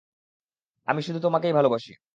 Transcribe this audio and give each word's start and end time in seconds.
আমি 0.87 1.01
শুধু 1.01 1.19
তোমাকেই 1.19 1.53
ভালবাসি। 1.53 1.91